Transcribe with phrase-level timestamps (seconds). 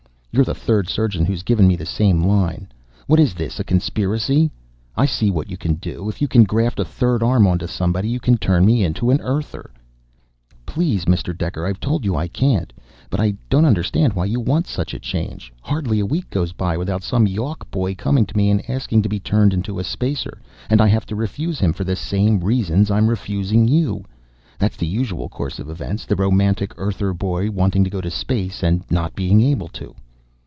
[0.33, 2.71] "You're the third surgeon who's given me the same line.
[3.05, 4.49] What is this a conspiracy?
[4.95, 6.07] I see what you can do.
[6.07, 9.19] If you can graft a third arm onto somebody, you can turn me into an
[9.19, 9.71] Earther."
[10.65, 11.37] "Please, Mr.
[11.37, 11.67] Dekker.
[11.67, 12.71] I've told you I can't.
[13.09, 15.51] But I don't understand why you want such a change.
[15.63, 19.09] Hardly a week goes by without some Yawk boy coming to me and asking to
[19.09, 22.89] be turned into a Spacer, and I have to refuse him for the same reasons
[22.89, 24.05] I'm refusing you!
[24.59, 28.63] That's the usual course of events the romantic Earther boy wanting to go to space,
[28.63, 29.93] and not being able to."